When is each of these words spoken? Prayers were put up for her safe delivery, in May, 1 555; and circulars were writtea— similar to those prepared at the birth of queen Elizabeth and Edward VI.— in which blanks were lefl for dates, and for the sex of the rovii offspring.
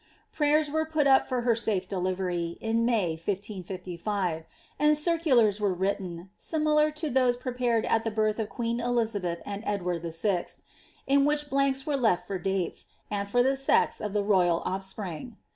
Prayers 0.31 0.71
were 0.71 0.83
put 0.83 1.05
up 1.05 1.27
for 1.27 1.41
her 1.41 1.55
safe 1.55 1.87
delivery, 1.87 2.57
in 2.59 2.85
May, 2.85 3.11
1 3.11 3.17
555; 3.19 4.45
and 4.79 4.97
circulars 4.97 5.59
were 5.61 5.75
writtea— 5.75 6.27
similar 6.35 6.89
to 6.89 7.11
those 7.11 7.37
prepared 7.37 7.85
at 7.85 8.03
the 8.03 8.09
birth 8.09 8.39
of 8.39 8.49
queen 8.49 8.79
Elizabeth 8.79 9.43
and 9.45 9.61
Edward 9.63 10.01
VI.— 10.01 10.47
in 11.05 11.23
which 11.23 11.51
blanks 11.51 11.85
were 11.85 11.97
lefl 11.97 12.19
for 12.23 12.39
dates, 12.39 12.87
and 13.11 13.27
for 13.27 13.43
the 13.43 13.55
sex 13.55 14.01
of 14.01 14.13
the 14.13 14.23
rovii 14.23 14.63
offspring. 14.65 15.37